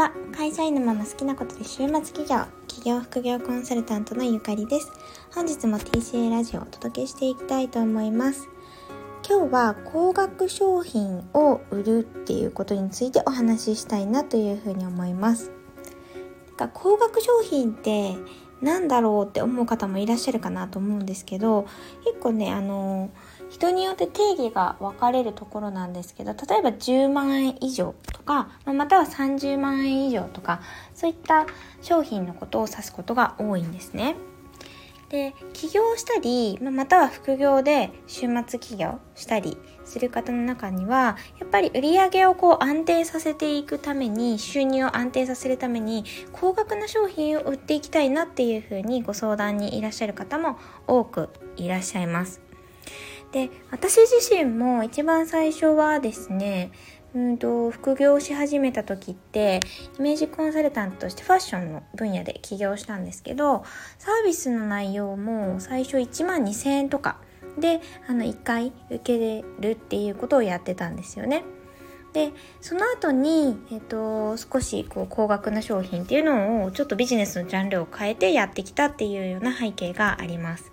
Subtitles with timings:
[0.00, 4.90] は会社員のまま好きなことで週末企業企業副業コンサルタントのゆかりです。
[5.34, 8.48] 本日も TCA ラジオをお届けしていきたいと思います。
[9.28, 15.52] 今日は高額商品を売るっていうことについてお話ししたいなというふうに思います。
[16.72, 18.16] 高額商品って
[18.62, 21.66] 何だろうって思う方もいらっしゃるかなと思うんですけど
[22.04, 23.10] 結構ねあの
[23.50, 30.62] 人によって定義が分かれるところなんですけど例えば10万円以上とかまたは30万円以上とか
[30.94, 31.46] そういった
[31.82, 34.16] 商品のことを指すことが多いんですね。
[35.10, 52.49] で起業したりまたは副業で週末起業したりする方の中にはやっぱり売り上げをこう安定させていくために収入を安定させるために高額な商品を売っていきたいなっていうふうにご相談にいらっしゃる方も多くいらっしゃいます。
[53.32, 56.72] で私自身も一番最初はですね
[57.14, 59.60] うんと副業し始めた時って
[59.98, 63.64] イメージコンサルタントとしてファッションの分野で起業したんですけど
[63.98, 67.18] サービスの内容も最初1万2000円とか
[67.58, 71.44] であの1回受けれるっていうことをやってたんですよね。
[72.12, 80.72] でその後に、えーと、少しこう高額な商品っていうのをちょっとビジネスのジャンルを変えてやってきたっていうような背景があります。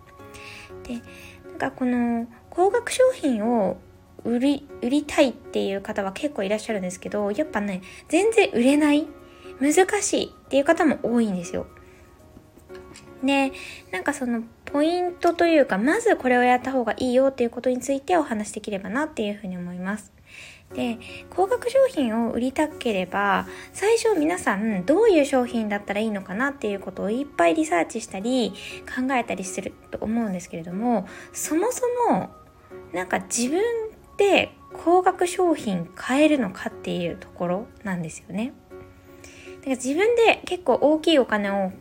[0.84, 1.02] で
[1.46, 2.28] なんかこの
[2.58, 3.78] 高額商品を
[4.26, 9.06] 売り売りたいっていう方は結構いらっしゃるんですけどやっぱね全然売れない
[9.62, 11.68] 難しいっていう方も多いんですよ。
[13.24, 13.52] で
[13.92, 20.12] なんかそのポイントというかまずこれをやった方がいいよっていうことについてお話しできればなっていうふうに思います。
[20.74, 20.98] で
[21.30, 28.52] 高額商品を売りたければ最初皆さんどういう商品だったらいいのかなっていうことをいっぱいリサーチしたり
[28.86, 32.32] 考えたりすると思うんですけれどもそもそも
[32.94, 33.62] なんか自分
[34.18, 38.54] で高額商品買えるのかっていうところなんですよね。
[39.60, 41.72] だから自分で結構大きいお金を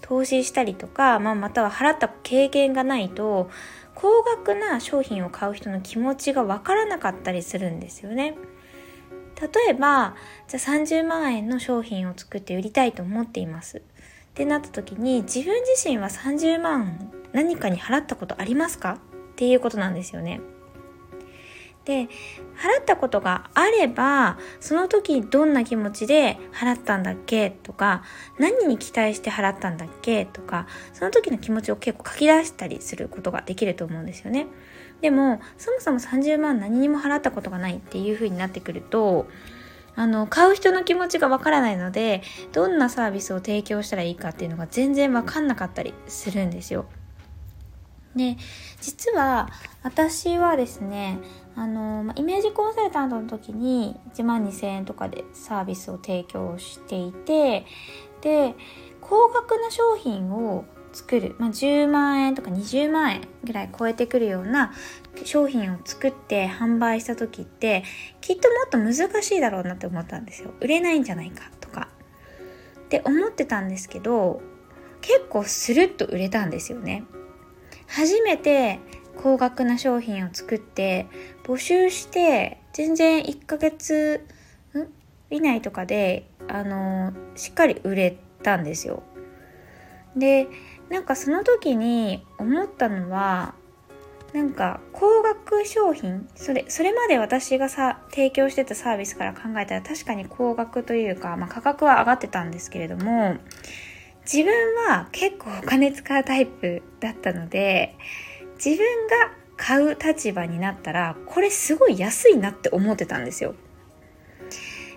[0.00, 3.48] 投資したりとか、まあ、または払った経験がないと
[3.94, 8.36] 高額な商品を買う人の気持ちがわからなかったりするんですよね。
[9.40, 10.14] 例えば
[10.46, 13.80] じゃあ30万円の商品を作って売りたいと思っていますっ
[14.34, 18.98] てなった時に自分自身は30万何かに払ったことありますか？
[19.42, 20.40] っていうことなんですよね。
[21.84, 22.06] で払
[22.80, 27.50] ったことがあればその時どんな気持ちで払ったんだっけ？
[27.50, 28.04] とか
[28.38, 30.26] 何に期待して払ったんだっけ？
[30.26, 34.46] とかその時の気持ちを結構書き出したりすることができると思うんですよね。
[35.00, 39.26] でもそもそも30万何にも払ったことがないっていう風になってくると
[39.96, 46.86] あの買う人の気持ちがわからないのでどんなサービスを提供したらいいかっていうのが全然わかんなかったりするんですよ。
[48.16, 48.36] で
[48.80, 49.48] 実は
[49.82, 51.18] 私はですね
[51.54, 57.66] あの、イメージコンサルタントの時に1万2000円とかでサービスを提供していて
[58.20, 58.54] で
[59.00, 64.72] 高額な商品を作る、まあ、10万円とか20万円ぐらい超えてくるような
[65.24, 67.82] 商品を作って販売した時って
[68.20, 70.52] きっともっと難しいだろうなって思ったんですよ。
[70.60, 71.88] 売れないんじゃないかとか。
[72.80, 74.42] って思ってたんですけど
[75.00, 77.04] 結構スルッと売れたんですよね。
[77.92, 78.80] 初めて
[79.22, 81.06] 高額な商品を作って
[81.44, 84.26] 募集して全然1ヶ月
[85.30, 89.02] 以内とかであのしっかり売れたんですよ。
[90.16, 90.48] で
[90.88, 93.54] なんかその時に思ったのは
[94.32, 103.36] なんか高額商品それそれまで私がさ提供してたサービスから考えたら確かに高額というか、まあ、価格は上がってたんですけれども
[104.24, 107.96] 自分は結構お金使うタイプだったので
[108.64, 108.78] 自分
[109.08, 113.54] が買う立場になったらこれすごい安いなって思ってたんですよ。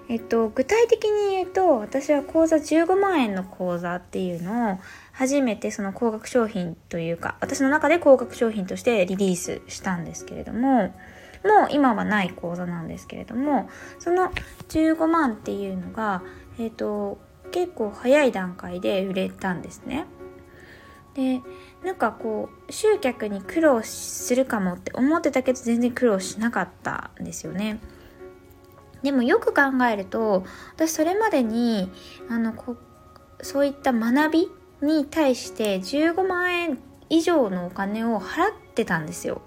[0.08, 4.80] えっと、具体的に言うと私は口座15万円の口座っていうのを
[5.14, 10.94] 初めてその高額商品というか私の中で高額商品としてリリースしたんですけれども
[11.44, 13.68] もう今はない口座なんですけれども
[13.98, 14.32] その
[14.70, 16.22] 15万っていうのが、
[16.60, 17.18] えっと、
[17.52, 20.06] 結構早い段階で売れたんですね。
[21.14, 21.42] で
[21.84, 27.80] なんかこう集客に苦労するかもって思ってたけど全然苦労しなかったんですよね。
[29.02, 30.44] でもよく考えると
[30.76, 31.92] 私それまでに
[32.30, 32.76] あのこ
[33.42, 34.52] そういった学び
[34.82, 39.42] に対して15万円以上のお金を払ってたんですよ。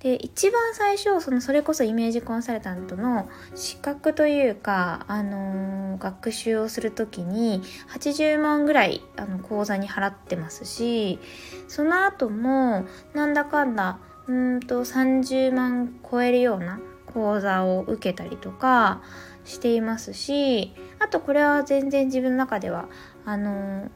[0.00, 7.62] で一番最初そのそれこそイメージコンサルタントの資格というか、あのー、学習をする時に
[7.94, 11.18] 80万ぐらいあの口座に払ってますし
[11.66, 12.84] その後も
[13.14, 19.00] なんだかんだうんと30万超えるような講座を受けたりとか
[19.44, 22.88] していますしあとこれは全然自分の中では
[23.24, 23.90] あの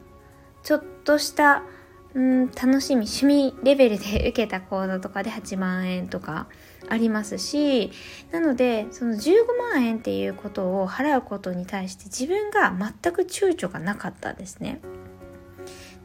[0.63, 1.63] ちょっとした
[2.13, 3.05] うん楽しみ。
[3.05, 6.47] 趣味レベルで受けた講座とかで8万円とか
[6.89, 7.91] ありますし
[8.31, 14.81] なのでその15万円っていうことを払うことに対して自分が全く躊躇がなかったんですね。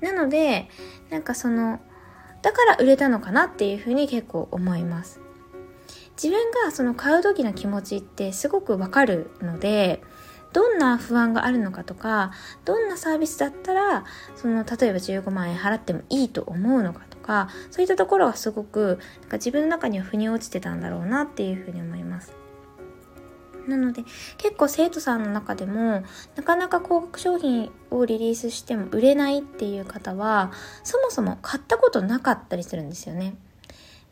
[0.00, 0.68] なので
[1.10, 1.80] なんかその
[2.42, 5.20] だから売れたのかなっていうふうに結構思います。
[6.22, 10.02] 自分がその買う時の気持ちってすごくわかるので
[10.56, 12.32] どんな不安があるのかとか
[12.64, 14.06] どんなサービスだったら
[14.36, 22.32] その例えば15万円払ってもいいと思うのかとかそういったところがすごくなんか自分の中には腑に落ちてたんだろうなっていうふうに思います。
[23.68, 24.04] なので
[24.38, 26.04] 結構生徒さんの中でも
[26.36, 30.52] なかなか高額商品をリリースしても売れないっていう方は
[30.84, 33.34] そもそも買ったことなかったりするんですよね。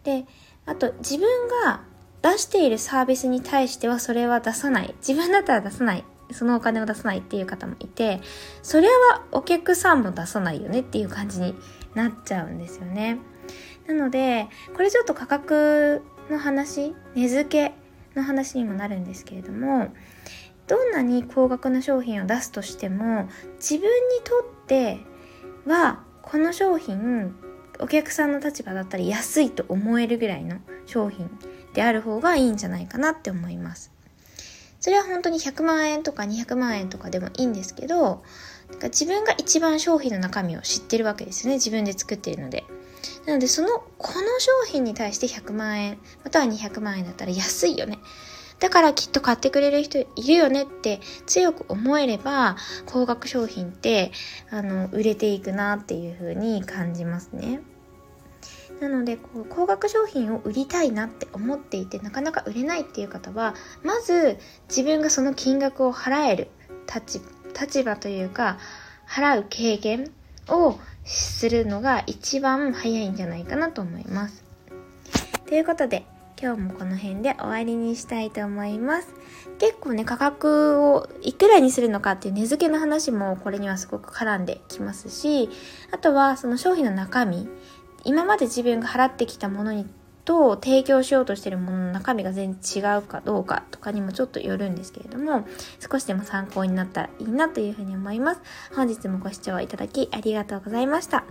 [0.02, 0.26] で
[0.66, 1.26] あと自分
[1.64, 1.80] が
[2.20, 6.04] 出しているサービスに対してはそれは出さない自分だったら出さない
[6.34, 8.20] そのお金を出さないっていう方もいて、
[8.62, 11.54] それはお客さんも出さないよねっていう感じに
[11.94, 13.18] なっちゃうんですよね。
[13.86, 17.74] なので、これちょっと価格の話、値付け
[18.16, 19.88] の話にもなるんですけれども、
[20.66, 23.90] どんなに高額な商品を出すとしても、自分に
[24.24, 25.00] とって
[25.66, 27.34] は、この商品、
[27.80, 31.30] お客さんの立場だったら安いと思えるぐらいの商品
[31.74, 33.93] である方がいいんじゃないかなって思います。
[34.84, 38.22] それは本当に100万円とか200万円とかでもいいんですけど、
[38.68, 41.54] なんか自分が一番商品の中身を知ってるわけですよね。
[41.54, 42.64] 自分で作ってるので。
[43.24, 47.98] なので、その、この商品に対して100万円、または200万円だったら安いよね。
[48.60, 54.12] だからきっと買ってくれる人いるよねって強く思えれば、高額商品って、
[54.50, 57.62] あの、売れていくなっていう風に感じますね。
[58.80, 64.38] なのでこう高額商品を売りたいなって思っていてなかなか売れないっていう方はまず
[64.68, 66.48] 自分がその金額を払える
[66.92, 67.20] 立
[67.58, 68.58] 立場というか
[69.08, 70.10] 払う経験
[70.48, 74.44] をするのが一番早いんじゃないかなと思います。
[75.46, 76.04] ということで
[76.40, 79.14] 今日もこの辺で終わりにしたいと思います。
[79.58, 85.48] 結構ね、価格をいくらにするのかっていう値付けの話もこれにはすごく絡んできますし、
[85.92, 87.48] あとはその商品の中身、
[88.04, 89.86] 今まで自分が払ってきたものに
[90.24, 95.46] と提供しようとしているものの中身が全然違うかどうかとかにもちょっとよるんですけれども
[95.90, 98.40] 少しでも参考になったらいいなというふうに思います。
[98.74, 101.24] 本日もご視聴いただきありがとうございました。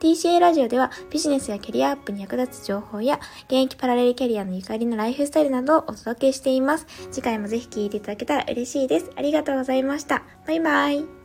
[0.00, 6.86] TCA ラジオではビジネスやキャリアアップに役立つ情報や現役パラレルキャリアのゆかりのライフスタイルなどをお届けしています。
[7.10, 9.10] 次回もぜひ聴いていただけたら嬉しいです。
[9.16, 10.22] ありがとうございました。
[10.46, 11.19] バイバイ。